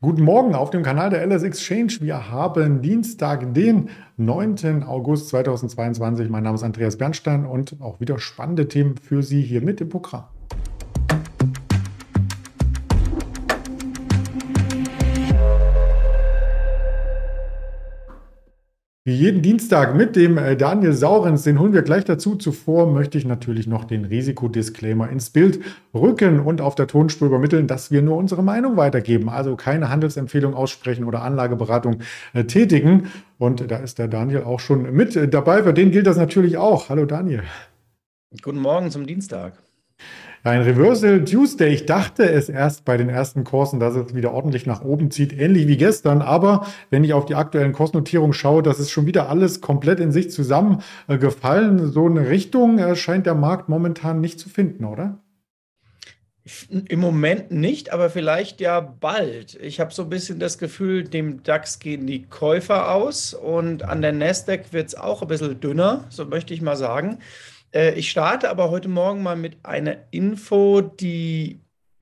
[0.00, 1.94] Guten Morgen auf dem Kanal der LS Exchange.
[2.02, 4.84] Wir haben Dienstag, den 9.
[4.84, 6.30] August 2022.
[6.30, 9.88] Mein Name ist Andreas Bernstein und auch wieder spannende Themen für Sie hier mit im
[9.88, 10.26] Programm.
[19.08, 22.36] Jeden Dienstag mit dem äh, Daniel Saurens, den holen wir gleich dazu.
[22.36, 25.60] Zuvor möchte ich natürlich noch den Risikodisclaimer ins Bild
[25.94, 30.52] rücken und auf der Tonspur übermitteln, dass wir nur unsere Meinung weitergeben, also keine Handelsempfehlung
[30.52, 32.00] aussprechen oder Anlageberatung
[32.34, 33.08] äh, tätigen.
[33.38, 35.62] Und da ist der Daniel auch schon mit äh, dabei.
[35.62, 36.90] Für den gilt das natürlich auch.
[36.90, 37.44] Hallo Daniel.
[38.42, 39.54] Guten Morgen zum Dienstag.
[40.48, 41.74] Ein Reversal Tuesday.
[41.74, 45.38] Ich dachte es erst bei den ersten Kursen, dass es wieder ordentlich nach oben zieht,
[45.38, 46.22] ähnlich wie gestern.
[46.22, 50.10] Aber wenn ich auf die aktuellen Kursnotierungen schaue, das ist schon wieder alles komplett in
[50.10, 51.92] sich zusammengefallen.
[51.92, 55.18] So eine Richtung äh, scheint der Markt momentan nicht zu finden, oder?
[56.70, 59.54] Im Moment nicht, aber vielleicht ja bald.
[59.60, 64.00] Ich habe so ein bisschen das Gefühl, dem DAX gehen die Käufer aus und an
[64.00, 67.18] der Nasdaq wird es auch ein bisschen dünner, so möchte ich mal sagen.
[67.72, 71.60] Äh, ich starte aber heute Morgen mal mit einer Info, die,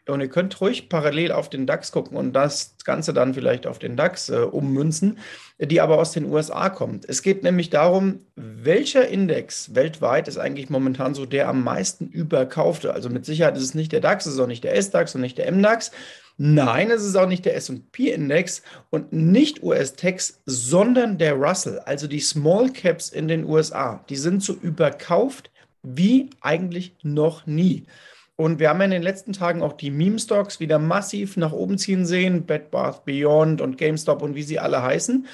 [0.09, 3.78] und ihr könnt ruhig parallel auf den DAX gucken und das Ganze dann vielleicht auf
[3.78, 5.19] den DAX äh, ummünzen,
[5.59, 7.09] die aber aus den USA kommt.
[7.09, 12.92] Es geht nämlich darum, welcher Index weltweit ist eigentlich momentan so der am meisten überkaufte.
[12.92, 15.22] Also mit Sicherheit ist es nicht der DAX, es ist auch nicht der S-DAX und
[15.22, 15.91] nicht der M-DAX.
[16.39, 22.20] Nein, es ist auch nicht der SP-Index und nicht US-Tex, sondern der Russell, also die
[22.20, 24.05] Small Caps in den USA.
[24.11, 25.50] Die sind so überkauft
[25.86, 27.86] wie eigentlich noch nie.
[28.34, 32.04] Und wir haben in den letzten Tagen auch die Meme-Stocks wieder massiv nach oben ziehen
[32.04, 35.26] sehen, Bed Bath Beyond und GameStop und wie sie alle heißen.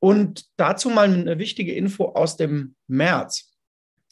[0.00, 3.52] Und dazu mal eine wichtige Info aus dem März.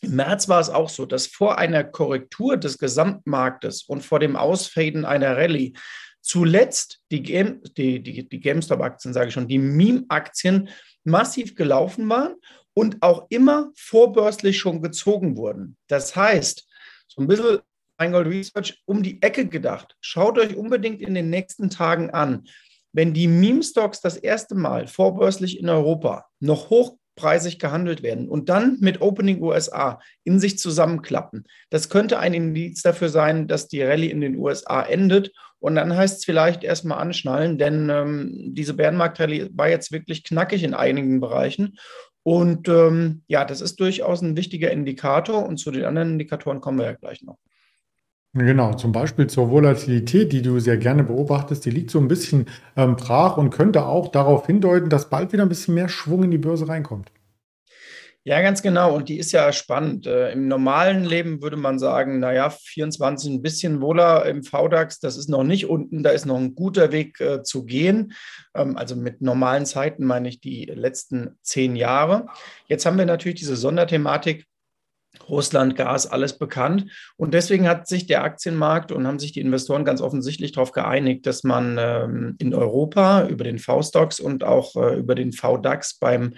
[0.03, 4.37] Im März war es auch so, dass vor einer Korrektur des Gesamtmarktes und vor dem
[4.37, 5.73] Ausfaden einer Rallye
[6.21, 10.69] zuletzt die, Game, die, die, die GameStop-Aktien, sage ich schon, die Meme-Aktien
[11.05, 12.35] massiv gelaufen waren
[12.77, 15.79] und auch immer vorbörslich schon gezogen wurden.
[15.89, 16.69] Das heißt,
[17.09, 17.61] so ein bisschen
[17.99, 19.97] Feingold Research um die Ecke gedacht.
[20.03, 22.45] Schaut euch unbedingt in den nächsten Tagen an.
[22.93, 28.77] Wenn die Meme-Stocks das erste Mal vorbörslich in Europa noch hochpreisig gehandelt werden und dann
[28.81, 34.11] mit Opening USA in sich zusammenklappen, das könnte ein Indiz dafür sein, dass die Rallye
[34.11, 35.33] in den USA endet.
[35.61, 40.63] Und dann heißt es vielleicht erstmal anschnallen, denn ähm, diese Bärenmarkt-Rallye war jetzt wirklich knackig
[40.63, 41.79] in einigen Bereichen.
[42.27, 46.79] Und ähm, ja, das ist durchaus ein wichtiger Indikator und zu den anderen Indikatoren kommen
[46.79, 47.39] wir ja gleich noch.
[48.33, 52.47] Genau, zum Beispiel zur Volatilität, die du sehr gerne beobachtest, die liegt so ein bisschen
[52.77, 56.33] ähm, brach und könnte auch darauf hindeuten, dass bald wieder ein bisschen mehr Schwung in
[56.33, 57.13] die Börse reinkommt.
[58.29, 58.93] Ja, ganz genau.
[58.97, 60.09] Und die ist ja spannend.
[60.09, 65.17] Äh, Im normalen Leben würde man sagen, naja, 24 ein bisschen wohler im VDAX, das
[65.17, 68.15] ist noch nicht unten, da ist noch ein guter Weg äh, zu gehen.
[68.53, 72.27] Ähm, also mit normalen Zeiten meine ich die letzten zehn Jahre.
[72.67, 74.45] Jetzt haben wir natürlich diese Sonderthematik.
[75.29, 76.91] Russland, Gas, alles bekannt.
[77.17, 81.27] Und deswegen hat sich der Aktienmarkt und haben sich die Investoren ganz offensichtlich darauf geeinigt,
[81.27, 86.35] dass man ähm, in Europa über den V-Stocks und auch äh, über den VDAX beim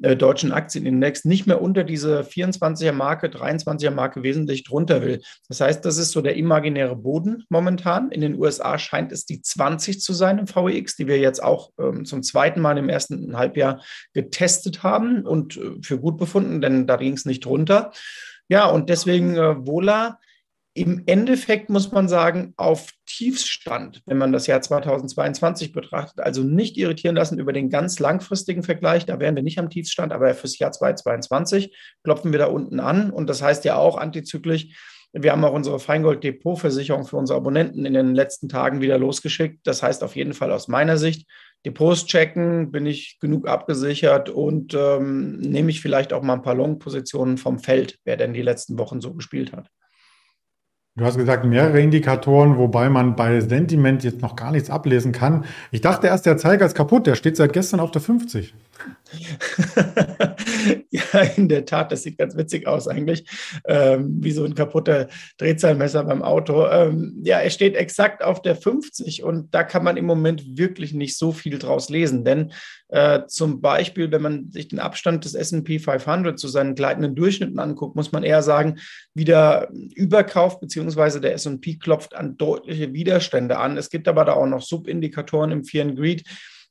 [0.00, 5.20] äh, deutschen Aktienindex nicht mehr unter diese 24er Marke, 23er Marke wesentlich drunter will.
[5.48, 8.10] Das heißt, das ist so der imaginäre Boden momentan.
[8.10, 11.70] In den USA scheint es die 20 zu sein im VEX, die wir jetzt auch
[11.78, 13.82] ähm, zum zweiten Mal im ersten Halbjahr
[14.12, 17.92] getestet haben und äh, für gut befunden, denn da ging es nicht drunter.
[18.48, 20.18] Ja, und deswegen äh, Vola
[20.74, 26.78] im Endeffekt muss man sagen, auf Tiefstand, wenn man das Jahr 2022 betrachtet, also nicht
[26.78, 30.58] irritieren lassen über den ganz langfristigen Vergleich, da wären wir nicht am Tiefstand, aber fürs
[30.58, 34.68] Jahr 2022 klopfen wir da unten an und das heißt ja auch antizyklisch,
[35.14, 39.60] wir haben auch unsere Feingold-Depot-Versicherung für unsere Abonnenten in den letzten Tagen wieder losgeschickt.
[39.66, 41.28] Das heißt auf jeden Fall aus meiner Sicht,
[41.66, 46.54] Depots checken, bin ich genug abgesichert und ähm, nehme ich vielleicht auch mal ein paar
[46.54, 49.68] Long-Positionen vom Feld, wer denn die letzten Wochen so gespielt hat.
[50.94, 55.46] Du hast gesagt, mehrere Indikatoren, wobei man bei Sentiment jetzt noch gar nichts ablesen kann.
[55.70, 58.52] Ich dachte erst, der Zeiger ist kaputt, der steht seit gestern auf der 50.
[60.90, 63.26] ja, in der Tat, das sieht ganz witzig aus eigentlich,
[63.66, 65.08] ähm, wie so ein kaputter
[65.38, 66.66] Drehzahlmesser beim Auto.
[66.66, 70.94] Ähm, ja, er steht exakt auf der 50 und da kann man im Moment wirklich
[70.94, 72.52] nicht so viel draus lesen, denn
[72.88, 77.58] äh, zum Beispiel, wenn man sich den Abstand des S&P 500 zu seinen gleitenden Durchschnitten
[77.58, 78.78] anguckt, muss man eher sagen,
[79.14, 83.78] wieder Überkauf beziehungsweise der S&P klopft an deutliche Widerstände an.
[83.78, 86.24] Es gibt aber da auch noch Subindikatoren im Fear and Greed,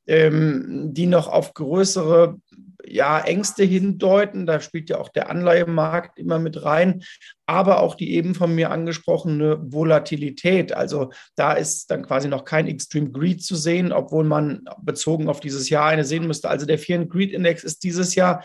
[0.08, 2.38] ähm, die noch auf größere
[2.86, 4.46] ja, Ängste hindeuten.
[4.46, 7.04] Da spielt ja auch der Anleihemarkt immer mit rein,
[7.46, 10.74] aber auch die eben von mir angesprochene Volatilität.
[10.74, 15.40] Also da ist dann quasi noch kein Extreme Greed zu sehen, obwohl man bezogen auf
[15.40, 16.50] dieses Jahr eine sehen müsste.
[16.50, 18.44] Also der Fear and Greed Index ist dieses Jahr,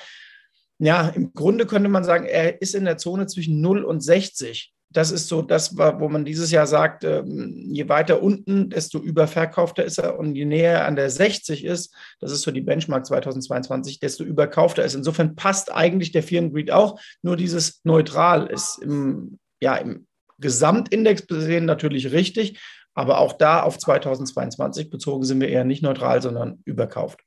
[0.78, 4.75] ja, im Grunde könnte man sagen, er ist in der Zone zwischen 0 und 60
[4.90, 9.84] das ist so das, wo man dieses Jahr sagt, ähm, je weiter unten, desto überverkaufter
[9.84, 13.04] ist er und je näher er an der 60 ist, das ist so die Benchmark
[13.04, 14.94] 2022, desto überkaufter ist.
[14.94, 20.06] Insofern passt eigentlich der Fear and Greed auch, nur dieses Neutral ist im, ja, im
[20.38, 22.60] Gesamtindex gesehen natürlich richtig,
[22.94, 27.25] aber auch da auf 2022 bezogen sind wir eher nicht neutral, sondern überkauft.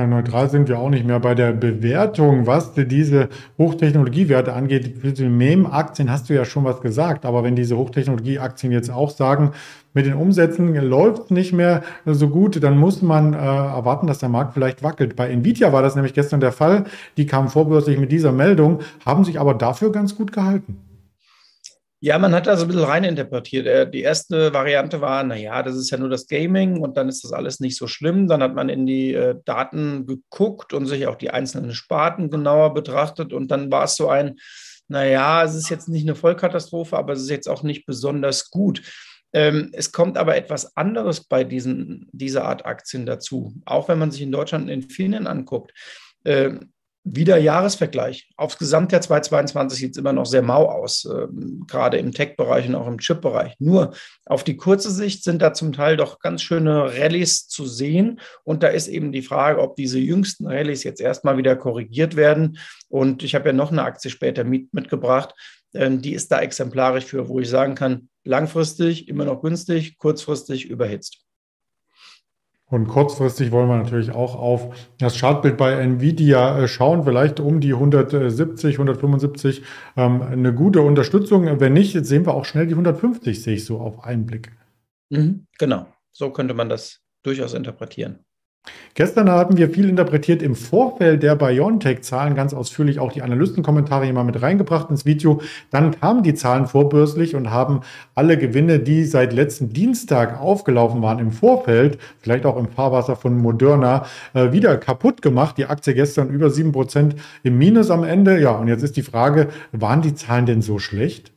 [0.00, 4.96] Ja, neutral sind wir auch nicht mehr bei der Bewertung, was diese Hochtechnologiewerte angeht.
[5.02, 9.10] Für die Mem-Aktien hast du ja schon was gesagt, aber wenn diese Hochtechnologieaktien jetzt auch
[9.10, 9.50] sagen,
[9.92, 14.30] mit den Umsätzen läuft nicht mehr so gut, dann muss man äh, erwarten, dass der
[14.30, 15.16] Markt vielleicht wackelt.
[15.16, 16.84] Bei Nvidia war das nämlich gestern der Fall.
[17.18, 20.78] Die kamen vorbörslich mit dieser Meldung, haben sich aber dafür ganz gut gehalten.
[22.02, 23.66] Ja, man hat da so ein bisschen reininterpretiert.
[23.66, 27.24] Äh, die erste Variante war, naja, das ist ja nur das Gaming und dann ist
[27.24, 28.26] das alles nicht so schlimm.
[28.26, 32.72] Dann hat man in die äh, Daten geguckt und sich auch die einzelnen Sparten genauer
[32.72, 34.38] betrachtet und dann war es so ein,
[34.88, 38.82] naja, es ist jetzt nicht eine Vollkatastrophe, aber es ist jetzt auch nicht besonders gut.
[39.34, 44.10] Ähm, es kommt aber etwas anderes bei diesen, dieser Art Aktien dazu, auch wenn man
[44.10, 45.72] sich in Deutschland in vielen anguckt.
[47.04, 48.30] Ähm, wieder Jahresvergleich.
[48.36, 51.26] Aufs Gesamtjahr 2022 sieht es immer noch sehr mau aus, äh,
[51.66, 53.54] gerade im Tech-Bereich und auch im Chip-Bereich.
[53.58, 53.94] Nur
[54.26, 58.20] auf die kurze Sicht sind da zum Teil doch ganz schöne Rallyes zu sehen.
[58.44, 62.58] Und da ist eben die Frage, ob diese jüngsten Rallyes jetzt erstmal wieder korrigiert werden.
[62.88, 65.34] Und ich habe ja noch eine Aktie später mit, mitgebracht.
[65.72, 70.66] Äh, die ist da exemplarisch für, wo ich sagen kann, langfristig immer noch günstig, kurzfristig
[70.68, 71.24] überhitzt.
[72.70, 77.60] Und kurzfristig wollen wir natürlich auch auf das Chartbild bei Nvidia äh, schauen, vielleicht um
[77.60, 79.62] die 170, 175
[79.96, 81.58] ähm, eine gute Unterstützung.
[81.58, 84.52] Wenn nicht, jetzt sehen wir auch schnell die 150, sehe ich so auf einen Blick.
[85.10, 88.20] Mhm, genau, so könnte man das durchaus interpretieren.
[88.94, 94.12] Gestern hatten wir viel interpretiert im Vorfeld der BioNTech-Zahlen, ganz ausführlich auch die Analystenkommentare hier
[94.12, 95.40] mal mit reingebracht ins Video.
[95.70, 97.80] Dann kamen die Zahlen vorbörslich und haben
[98.14, 103.38] alle Gewinne, die seit letzten Dienstag aufgelaufen waren im Vorfeld, vielleicht auch im Fahrwasser von
[103.38, 105.56] Moderna, äh, wieder kaputt gemacht.
[105.56, 108.40] Die Aktie gestern über 7% im Minus am Ende.
[108.40, 111.32] Ja, und jetzt ist die Frage, waren die Zahlen denn so schlecht?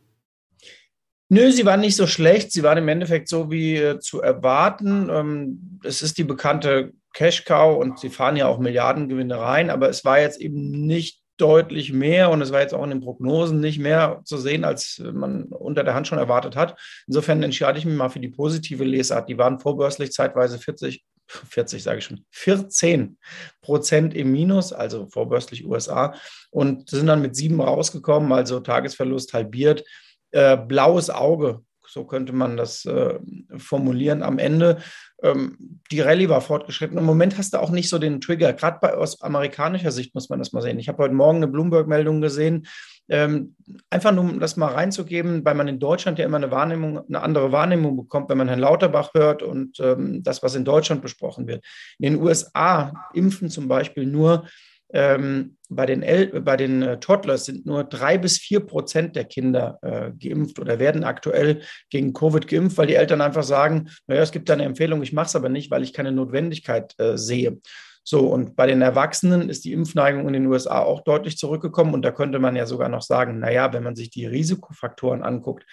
[1.30, 2.52] Nö, sie waren nicht so schlecht.
[2.52, 5.10] Sie waren im Endeffekt so wie äh, zu erwarten.
[5.10, 9.90] Ähm, es ist die bekannte Cash Cow und sie fahren ja auch Milliardengewinne rein, aber
[9.90, 13.60] es war jetzt eben nicht deutlich mehr und es war jetzt auch in den Prognosen
[13.60, 16.80] nicht mehr zu sehen, als man unter der Hand schon erwartet hat.
[17.08, 19.30] Insofern entscheide ich mich mal für die positive Lesart.
[19.30, 23.18] Die waren vorbörslich zeitweise 40, 40 sage ich schon, 14
[23.62, 26.14] Prozent im Minus, also vorbörslich USA
[26.52, 29.84] und sind dann mit sieben rausgekommen, also Tagesverlust halbiert.
[30.32, 33.20] Äh, blaues Auge so könnte man das äh,
[33.58, 34.80] formulieren am Ende.
[35.22, 36.98] Ähm, die Rallye war fortgeschritten.
[36.98, 38.52] Im Moment hast du auch nicht so den Trigger.
[38.54, 40.80] Gerade aus amerikanischer Sicht muss man das mal sehen.
[40.80, 42.66] Ich habe heute Morgen eine Bloomberg-Meldung gesehen.
[43.10, 43.56] Ähm,
[43.92, 47.22] einfach nur, um das mal reinzugeben, weil man in Deutschland ja immer eine Wahrnehmung, eine
[47.22, 51.46] andere Wahrnehmung bekommt, wenn man Herrn Lauterbach hört und ähm, das, was in Deutschland besprochen
[51.48, 51.64] wird.
[52.00, 54.48] In den USA impfen zum Beispiel nur
[54.94, 59.26] ähm, bei den, El bei den äh, Toddlers sind nur drei bis vier Prozent der
[59.26, 64.22] Kinder äh, geimpft oder werden aktuell gegen Covid geimpft, weil die Eltern einfach sagen, naja,
[64.22, 67.18] es gibt da eine Empfehlung, ich mache es aber nicht, weil ich keine Notwendigkeit äh,
[67.18, 67.60] sehe.
[68.06, 71.94] So, und bei den Erwachsenen ist die Impfneigung in den USA auch deutlich zurückgekommen.
[71.94, 75.66] Und da könnte man ja sogar noch sagen, naja, wenn man sich die Risikofaktoren anguckt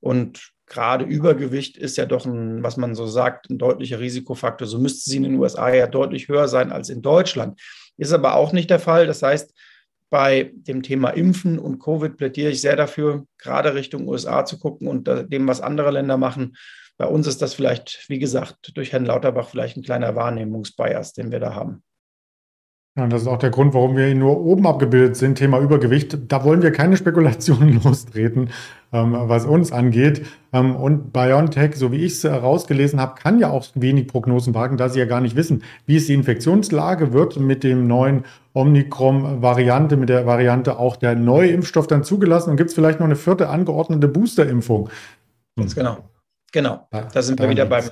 [0.00, 4.66] und gerade Übergewicht ist ja doch ein, was man so sagt, ein deutlicher Risikofaktor.
[4.66, 7.60] So müsste sie in den USA ja deutlich höher sein als in Deutschland.
[7.96, 9.06] Ist aber auch nicht der Fall.
[9.06, 9.54] Das heißt,
[10.10, 14.88] bei dem Thema Impfen und Covid plädiere ich sehr dafür, gerade Richtung USA zu gucken
[14.88, 16.56] und dem, was andere Länder machen.
[16.96, 21.30] Bei uns ist das vielleicht, wie gesagt, durch Herrn Lauterbach vielleicht ein kleiner Wahrnehmungsbias, den
[21.30, 21.82] wir da haben.
[22.98, 26.18] Ja, das ist auch der Grund, warum wir nur oben abgebildet sind, Thema Übergewicht.
[26.26, 28.50] Da wollen wir keine Spekulationen lostreten,
[28.92, 30.26] ähm, was uns angeht.
[30.52, 34.76] Ähm, und BioNTech, so wie ich es herausgelesen habe, kann ja auch wenig Prognosen wagen,
[34.76, 38.24] da sie ja gar nicht wissen, wie es die Infektionslage wird mit dem neuen
[38.54, 42.50] Omikron-Variante, mit der Variante auch der neue Impfstoff dann zugelassen.
[42.50, 44.90] Und gibt es vielleicht noch eine vierte angeordnete Boosterimpfung?
[45.56, 45.98] Ganz genau.
[46.50, 46.88] Genau.
[46.90, 47.84] Da sind wir wieder beim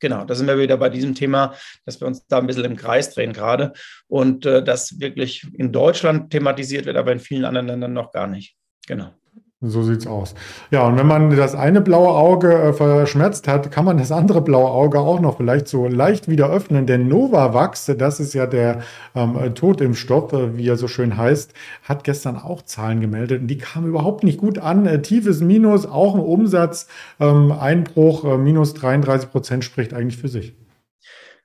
[0.00, 2.76] Genau, da sind wir wieder bei diesem Thema, dass wir uns da ein bisschen im
[2.76, 3.72] Kreis drehen gerade
[4.06, 8.26] und äh, das wirklich in Deutschland thematisiert wird, aber in vielen anderen Ländern noch gar
[8.26, 8.56] nicht.
[8.86, 9.12] Genau.
[9.60, 10.34] So sieht's aus.
[10.70, 14.42] Ja, und wenn man das eine blaue Auge äh, verschmerzt hat, kann man das andere
[14.42, 16.86] blaue Auge auch noch vielleicht so leicht wieder öffnen.
[16.86, 18.82] Denn Novavax, das ist ja der
[19.14, 23.58] ähm, Totimpfstoff, äh, wie er so schön heißt, hat gestern auch Zahlen gemeldet und die
[23.58, 24.86] kamen überhaupt nicht gut an.
[24.86, 30.54] Äh, tiefes Minus, auch ein Umsatzeinbruch, ähm, äh, minus 33 Prozent spricht eigentlich für sich.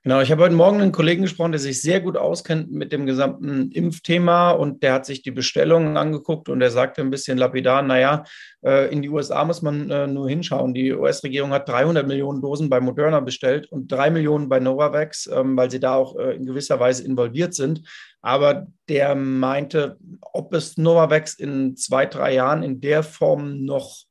[0.02, 3.04] Genau, ich habe heute Morgen einen Kollegen gesprochen, der sich sehr gut auskennt mit dem
[3.04, 7.82] gesamten Impfthema und der hat sich die Bestellungen angeguckt und der sagte ein bisschen lapidar,
[7.82, 8.24] naja,
[8.64, 10.72] äh, in die USA muss man äh, nur hinschauen.
[10.72, 15.54] Die US-Regierung hat 300 Millionen Dosen bei Moderna bestellt und drei Millionen bei Novavax, ähm,
[15.58, 17.82] weil sie da auch äh, in gewisser Weise involviert sind.
[18.22, 19.98] Aber der meinte,
[20.32, 24.04] ob es Novavax in zwei, drei Jahren in der Form noch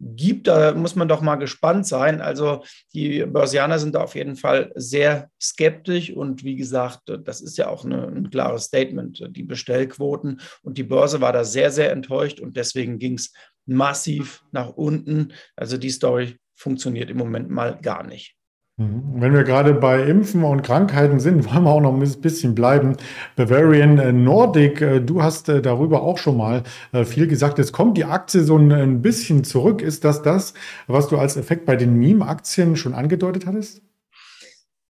[0.00, 0.46] gibt.
[0.46, 2.20] Da muss man doch mal gespannt sein.
[2.20, 7.58] Also die Börsianer sind da auf jeden Fall sehr skeptisch und wie gesagt, das ist
[7.58, 11.92] ja auch eine, ein klares Statement, die Bestellquoten und die Börse war da sehr, sehr
[11.92, 13.32] enttäuscht und deswegen ging es
[13.66, 15.32] massiv nach unten.
[15.56, 18.33] Also die Story funktioniert im Moment mal gar nicht.
[18.76, 19.20] Mhm.
[19.20, 22.96] Wenn wir gerade bei Impfen und Krankheiten sind, wollen wir auch noch ein bisschen bleiben.
[23.36, 26.64] Bavarian äh, Nordic, äh, du hast äh, darüber auch schon mal
[27.04, 27.58] viel gesagt.
[27.58, 29.80] Jetzt kommt die Aktie so ein bisschen zurück.
[29.80, 30.54] Ist das das,
[30.88, 33.80] was du als Effekt bei den Meme-Aktien schon angedeutet hattest?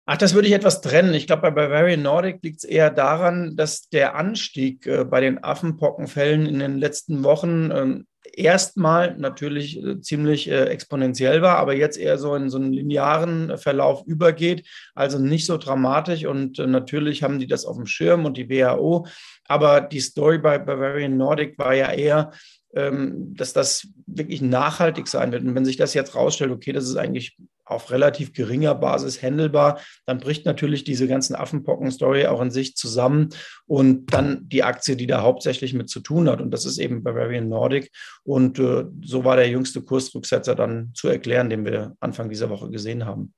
[0.07, 1.15] Ach, das würde ich etwas trennen.
[1.15, 6.47] Ich glaube, bei Bavarian Nordic liegt es eher daran, dass der Anstieg bei den Affenpockenfällen
[6.47, 8.07] in den letzten Wochen ähm,
[8.39, 13.59] erstmal natürlich äh, ziemlich äh, exponentiell war, aber jetzt eher so in so einen linearen
[13.59, 16.25] Verlauf übergeht, also nicht so dramatisch.
[16.25, 19.07] Und äh, natürlich haben die das auf dem Schirm und die WHO.
[19.45, 22.33] Aber die Story bei Bavarian Nordic war ja eher,
[22.71, 25.43] dass das wirklich nachhaltig sein wird.
[25.43, 29.81] Und wenn sich das jetzt rausstellt, okay, das ist eigentlich auf relativ geringer Basis handelbar,
[30.07, 33.29] dann bricht natürlich diese ganzen Affenpocken-Story auch in sich zusammen
[33.67, 36.41] und dann die Aktie, die da hauptsächlich mit zu tun hat.
[36.41, 37.91] Und das ist eben Bavarian Nordic.
[38.23, 42.71] Und äh, so war der jüngste Kursrücksetzer dann zu erklären, den wir Anfang dieser Woche
[42.71, 43.35] gesehen haben.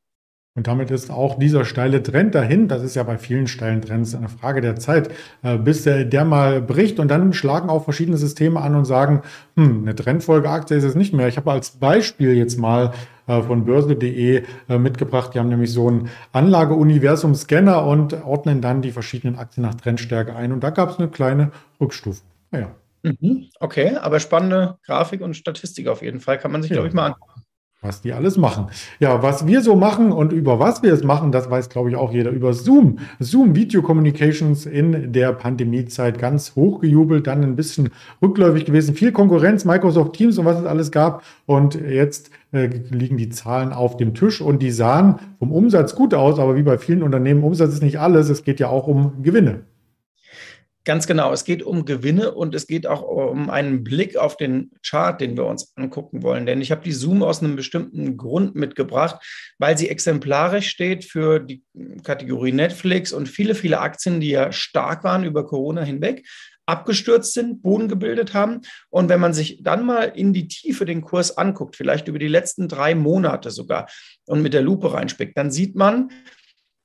[0.57, 4.17] Und damit ist auch dieser steile Trend dahin, das ist ja bei vielen steilen Trends
[4.17, 5.11] eine Frage der Zeit,
[5.43, 9.23] äh, bis der, der mal bricht und dann schlagen auch verschiedene Systeme an und sagen,
[9.55, 11.29] hm, eine Trendfolgeaktie ist es nicht mehr.
[11.29, 12.93] Ich habe als Beispiel jetzt mal
[13.29, 18.91] äh, von börse.de äh, mitgebracht, die haben nämlich so einen Anlageuniversum-Scanner und ordnen dann die
[18.91, 22.23] verschiedenen Aktien nach Trendstärke ein und da gab es eine kleine Rückstufe.
[22.51, 22.75] Naja.
[23.03, 26.75] Mhm, okay, aber spannende Grafik und Statistik auf jeden Fall, kann man sich, ja.
[26.75, 27.30] glaube ich, mal angucken.
[27.83, 28.67] Was die alles machen.
[28.99, 31.97] Ja, was wir so machen und über was wir es machen, das weiß, glaube ich,
[31.97, 32.31] auch jeder.
[32.31, 32.99] Über Zoom.
[33.21, 37.89] Zoom Video Communications in der Pandemiezeit ganz hochgejubelt, dann ein bisschen
[38.21, 38.95] rückläufig gewesen.
[38.95, 41.23] Viel Konkurrenz, Microsoft Teams und was es alles gab.
[41.47, 46.13] Und jetzt äh, liegen die Zahlen auf dem Tisch und die sahen vom Umsatz gut
[46.13, 48.29] aus, aber wie bei vielen Unternehmen, Umsatz ist nicht alles.
[48.29, 49.63] Es geht ja auch um Gewinne.
[50.85, 54.71] Ganz genau, es geht um Gewinne und es geht auch um einen Blick auf den
[54.83, 56.47] Chart, den wir uns angucken wollen.
[56.47, 59.23] Denn ich habe die Zoom aus einem bestimmten Grund mitgebracht,
[59.59, 61.63] weil sie exemplarisch steht für die
[62.03, 66.27] Kategorie Netflix und viele, viele Aktien, die ja stark waren über Corona hinweg,
[66.65, 68.63] abgestürzt sind, Boden gebildet haben.
[68.89, 72.29] Und wenn man sich dann mal in die Tiefe den Kurs anguckt, vielleicht über die
[72.29, 73.91] letzten drei Monate sogar
[74.25, 76.11] und mit der Lupe reinspickt, dann sieht man,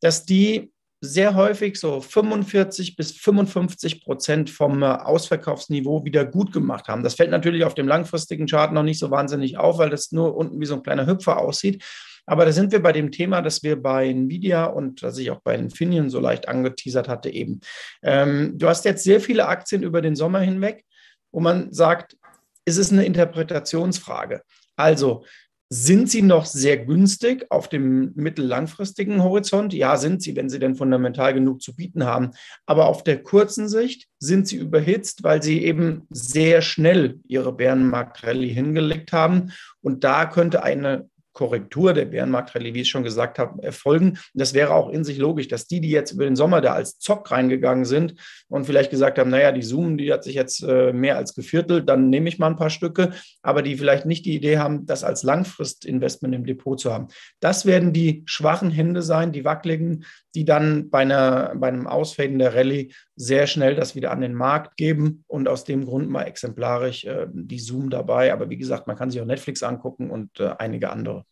[0.01, 0.73] dass die
[1.13, 7.03] sehr häufig so 45 bis 55 Prozent vom äh, Ausverkaufsniveau wieder gut gemacht haben.
[7.03, 10.35] Das fällt natürlich auf dem langfristigen Chart noch nicht so wahnsinnig auf, weil das nur
[10.35, 11.83] unten wie so ein kleiner Hüpfer aussieht.
[12.25, 15.41] Aber da sind wir bei dem Thema, das wir bei Nvidia und das ich auch
[15.41, 17.59] bei Infineon so leicht angeteasert hatte eben.
[18.01, 20.85] Ähm, du hast jetzt sehr viele Aktien über den Sommer hinweg,
[21.31, 22.17] wo man sagt,
[22.65, 24.41] ist es eine Interpretationsfrage.
[24.75, 25.23] Also
[25.69, 29.73] sind sie noch sehr günstig auf dem mittellangfristigen Horizont?
[29.73, 32.31] Ja, sind sie, wenn sie denn fundamental genug zu bieten haben.
[32.65, 38.53] Aber auf der kurzen Sicht sind sie überhitzt, weil sie eben sehr schnell ihre Bärenmarkt-Rallye
[38.53, 39.51] hingelegt haben.
[39.81, 44.17] Und da könnte eine Korrektur der Bärenmarktrallye, wie ich schon gesagt habe, erfolgen.
[44.33, 46.97] Das wäre auch in sich logisch, dass die, die jetzt über den Sommer da als
[46.97, 48.15] Zock reingegangen sind
[48.47, 51.87] und vielleicht gesagt haben, naja, die Zoom, die hat sich jetzt äh, mehr als geviertelt,
[51.87, 53.11] dann nehme ich mal ein paar Stücke,
[53.43, 57.09] aber die vielleicht nicht die Idee haben, das als Langfristinvestment im Depot zu haben.
[57.41, 62.39] Das werden die schwachen Hände sein, die wackeligen, die dann bei, einer, bei einem Ausfaden
[62.39, 66.23] der Rallye sehr schnell das wieder an den Markt geben und aus dem Grund mal
[66.23, 68.33] exemplarisch äh, die Zoom dabei.
[68.33, 71.23] Aber wie gesagt, man kann sich auch Netflix angucken und äh, einige andere.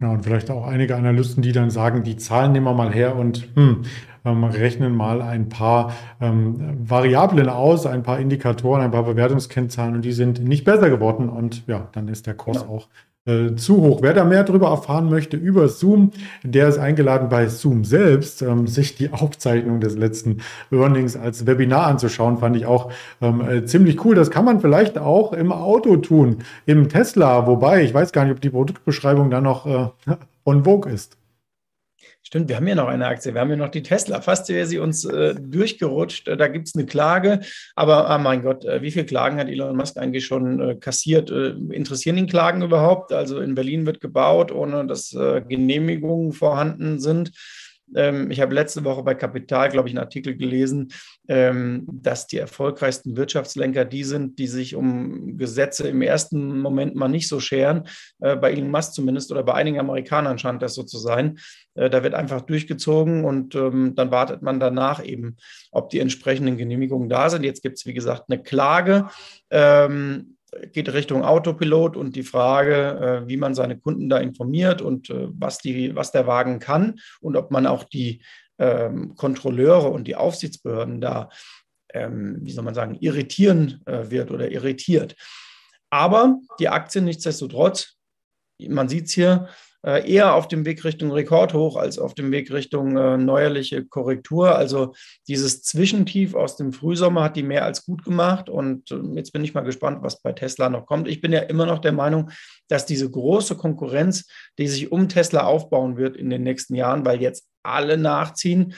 [0.00, 3.14] Ja, und vielleicht auch einige Analysten, die dann sagen, die Zahlen nehmen wir mal her
[3.14, 3.82] und hm,
[4.24, 10.04] ähm, rechnen mal ein paar ähm, Variablen aus, ein paar Indikatoren, ein paar Bewertungskennzahlen und
[10.04, 12.74] die sind nicht besser geworden und ja, dann ist der Kurs genau.
[12.74, 12.88] auch
[13.24, 14.00] äh, zu hoch.
[14.02, 16.10] Wer da mehr darüber erfahren möchte über Zoom,
[16.42, 20.38] der ist eingeladen bei Zoom selbst, ähm, sich die Aufzeichnung des letzten
[20.70, 22.38] Earnings als Webinar anzuschauen.
[22.38, 24.14] Fand ich auch ähm, äh, ziemlich cool.
[24.14, 28.34] Das kann man vielleicht auch im Auto tun, im Tesla, wobei ich weiß gar nicht,
[28.34, 29.88] ob die Produktbeschreibung da noch äh,
[30.44, 31.16] on vogue ist.
[32.32, 33.34] Stimmt, wir haben ja noch eine Aktie.
[33.34, 34.22] Wir haben ja noch die Tesla.
[34.22, 36.28] Fast wäre sie uns äh, durchgerutscht.
[36.28, 37.40] Da gibt es eine Klage.
[37.76, 41.30] Aber, oh mein Gott, äh, wie viele Klagen hat Elon Musk eigentlich schon äh, kassiert?
[41.30, 43.12] Äh, interessieren ihn Klagen überhaupt?
[43.12, 47.32] Also in Berlin wird gebaut, ohne dass äh, Genehmigungen vorhanden sind.
[47.94, 50.92] Ähm, ich habe letzte Woche bei Kapital, glaube ich, einen Artikel gelesen,
[51.28, 57.08] ähm, dass die erfolgreichsten Wirtschaftslenker die sind, die sich um Gesetze im ersten Moment mal
[57.08, 57.88] nicht so scheren.
[58.20, 61.38] Äh, bei Elon Musk zumindest oder bei einigen Amerikanern scheint das so zu sein.
[61.74, 65.36] Äh, da wird einfach durchgezogen und ähm, dann wartet man danach eben,
[65.70, 67.44] ob die entsprechenden Genehmigungen da sind.
[67.44, 69.08] Jetzt gibt es, wie gesagt, eine Klage
[70.72, 75.28] geht Richtung Autopilot und die Frage, äh, wie man seine Kunden da informiert und äh,
[75.30, 78.22] was, die, was der Wagen kann und ob man auch die
[78.58, 81.30] ähm, Kontrolleure und die Aufsichtsbehörden da,
[81.92, 85.16] ähm, wie soll man sagen, irritieren äh, wird oder irritiert.
[85.90, 87.96] Aber die Aktien nichtsdestotrotz,
[88.58, 89.48] man sieht es hier,
[89.82, 94.56] eher auf dem Weg Richtung Rekordhoch als auf dem Weg Richtung äh, neuerliche Korrektur.
[94.56, 94.94] Also
[95.26, 98.48] dieses Zwischentief aus dem Frühsommer hat die mehr als gut gemacht.
[98.48, 101.08] Und äh, jetzt bin ich mal gespannt, was bei Tesla noch kommt.
[101.08, 102.30] Ich bin ja immer noch der Meinung,
[102.68, 104.26] dass diese große Konkurrenz,
[104.58, 108.74] die sich um Tesla aufbauen wird in den nächsten Jahren, weil jetzt alle nachziehen,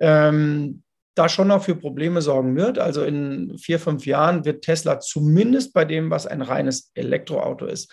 [0.00, 0.82] ähm,
[1.14, 2.78] da schon noch für Probleme sorgen wird.
[2.78, 7.92] Also in vier, fünf Jahren wird Tesla zumindest bei dem, was ein reines Elektroauto ist,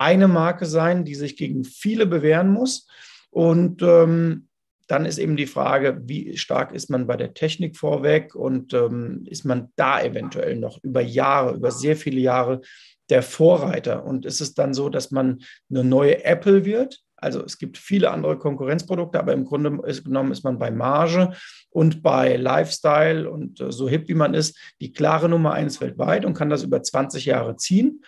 [0.00, 2.88] eine Marke sein, die sich gegen viele bewähren muss.
[3.30, 4.48] Und ähm,
[4.86, 9.24] dann ist eben die Frage, wie stark ist man bei der Technik vorweg und ähm,
[9.28, 12.62] ist man da eventuell noch über Jahre, über sehr viele Jahre
[13.08, 14.04] der Vorreiter?
[14.04, 17.00] Und ist es dann so, dass man eine neue Apple wird?
[17.16, 19.70] Also es gibt viele andere Konkurrenzprodukte, aber im Grunde
[20.02, 21.34] genommen ist man bei Marge
[21.68, 26.24] und bei Lifestyle und äh, so hip wie man ist, die klare Nummer eins weltweit
[26.24, 28.02] und kann das über 20 Jahre ziehen.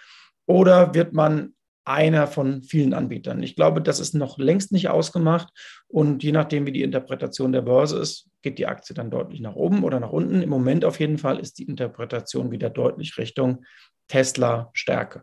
[0.46, 1.52] Oder wird man
[1.84, 3.42] einer von vielen Anbietern.
[3.42, 5.48] Ich glaube, das ist noch längst nicht ausgemacht.
[5.88, 9.54] Und je nachdem, wie die Interpretation der Börse ist, geht die Aktie dann deutlich nach
[9.54, 10.42] oben oder nach unten.
[10.42, 13.64] Im Moment auf jeden Fall ist die Interpretation wieder deutlich Richtung
[14.08, 15.22] Tesla Stärke.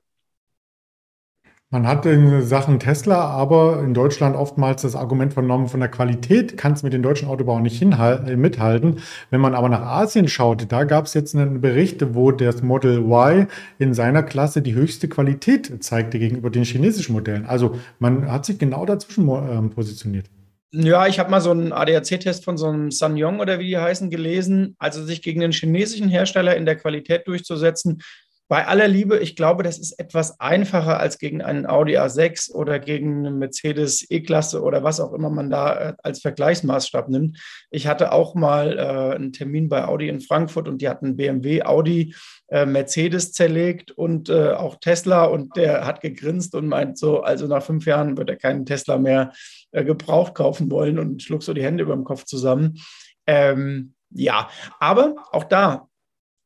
[1.71, 6.57] Man hat in Sachen Tesla aber in Deutschland oftmals das Argument vernommen, von der Qualität
[6.57, 9.03] kann es mit den deutschen Autobauern nicht äh, mithalten.
[9.29, 12.97] Wenn man aber nach Asien schaut, da gab es jetzt einen Bericht, wo das Model
[13.01, 13.45] Y
[13.77, 17.45] in seiner Klasse die höchste Qualität zeigte gegenüber den chinesischen Modellen.
[17.45, 20.25] Also man hat sich genau dazwischen ähm, positioniert.
[20.71, 24.09] Ja, ich habe mal so einen ADAC-Test von so einem Sanyong oder wie die heißen
[24.09, 24.75] gelesen.
[24.79, 28.01] Also sich gegen den chinesischen Hersteller in der Qualität durchzusetzen,
[28.49, 32.79] bei aller Liebe, ich glaube, das ist etwas einfacher als gegen einen Audi A6 oder
[32.79, 37.37] gegen eine Mercedes E-Klasse oder was auch immer man da äh, als Vergleichsmaßstab nimmt.
[37.69, 41.61] Ich hatte auch mal äh, einen Termin bei Audi in Frankfurt und die hatten BMW,
[41.61, 42.15] Audi,
[42.47, 47.45] äh, Mercedes zerlegt und äh, auch Tesla und der hat gegrinst und meint so, also
[47.45, 49.31] nach fünf Jahren wird er keinen Tesla mehr
[49.73, 52.79] äh, gebraucht kaufen wollen und schlug so die Hände über dem Kopf zusammen.
[53.27, 55.88] Ähm, ja, aber auch da,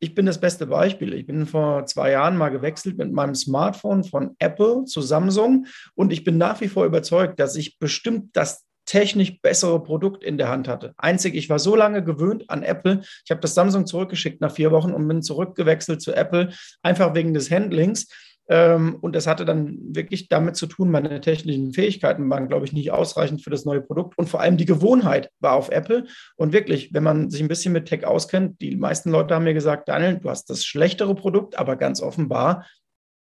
[0.04, 1.14] ich bin das beste Beispiel.
[1.14, 6.12] Ich bin vor zwei Jahren mal gewechselt mit meinem Smartphone von Apple zu Samsung und
[6.12, 10.50] ich bin nach wie vor überzeugt, dass ich bestimmt das technisch bessere Produkt in der
[10.50, 10.94] Hand hatte.
[10.98, 13.00] Einzig, ich war so lange gewöhnt an Apple.
[13.24, 17.34] Ich habe das Samsung zurückgeschickt nach vier Wochen und bin zurückgewechselt zu Apple, einfach wegen
[17.34, 18.10] des Handlings.
[18.50, 22.74] Ähm, und das hatte dann wirklich damit zu tun, meine technischen Fähigkeiten waren, glaube ich,
[22.74, 24.18] nicht ausreichend für das neue Produkt.
[24.18, 26.06] Und vor allem die Gewohnheit war auf Apple.
[26.36, 29.54] Und wirklich, wenn man sich ein bisschen mit Tech auskennt, die meisten Leute haben mir
[29.54, 32.66] gesagt, Daniel, du hast das schlechtere Produkt, aber ganz offenbar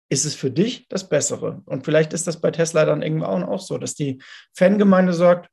[0.10, 1.62] ist es für dich das Bessere.
[1.66, 4.22] Und vielleicht ist das bei Tesla dann irgendwann auch so, dass die
[4.56, 5.50] Fangemeinde sagt,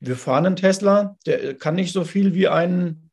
[0.00, 3.10] wir fahren einen Tesla, der kann nicht so viel wie ein,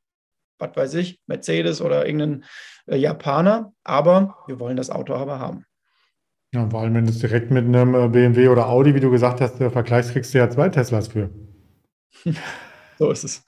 [0.58, 2.46] was weiß ich, Mercedes oder irgendein
[2.88, 5.66] äh, Japaner, aber wir wollen das Auto aber haben.
[6.54, 9.10] Ja, vor allem, wenn du es direkt mit einem äh, BMW oder Audi, wie du
[9.12, 11.30] gesagt hast, vergleichst, kriegst du ja zwei Teslas für.
[13.00, 13.46] So ist es.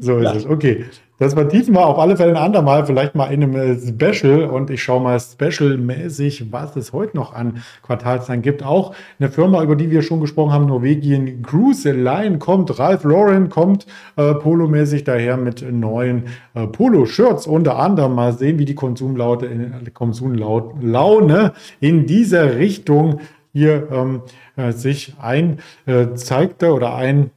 [0.00, 0.34] So ist ja.
[0.34, 0.46] es.
[0.46, 0.86] Okay.
[1.18, 4.46] Das vertiefen wir auf alle Fälle ein andermal, vielleicht mal in einem äh, Special.
[4.46, 8.64] Und ich schaue mal specialmäßig, was es heute noch an Quartalszahlen gibt.
[8.64, 13.50] Auch eine Firma, über die wir schon gesprochen haben, Norwegien Cruise Line kommt, Ralph Lauren
[13.50, 17.46] kommt äh, polomäßig daher mit neuen äh, Polo-Shirts.
[17.46, 23.20] Unter anderem mal sehen, wie die Konsumlaute, äh, Konsumlaune in dieser Richtung
[23.52, 24.22] hier ähm,
[24.56, 27.30] äh, sich einzeigte äh, oder ein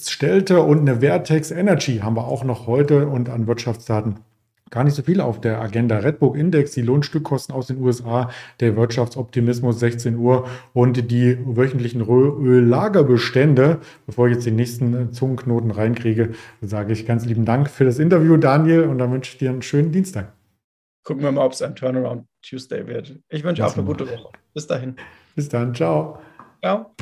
[0.00, 4.20] stellte und eine Vertex Energy haben wir auch noch heute und an Wirtschaftsdaten
[4.72, 5.98] gar nicht so viel auf der Agenda.
[5.98, 13.78] Redbook Index, die Lohnstückkosten aus den USA, der Wirtschaftsoptimismus 16 Uhr und die wöchentlichen Öllagerbestände.
[14.06, 16.32] Bevor ich jetzt den nächsten Zungenknoten reinkriege,
[16.62, 19.62] sage ich ganz lieben Dank für das Interview, Daniel, und dann wünsche ich dir einen
[19.62, 20.32] schönen Dienstag.
[21.04, 23.18] Gucken wir mal, ob es ein Turnaround Tuesday wird.
[23.28, 24.30] Ich wünsche auch eine gute Woche.
[24.54, 24.96] Bis dahin.
[25.36, 25.74] Bis dann.
[25.74, 26.18] Ciao.
[26.62, 26.94] Ciao.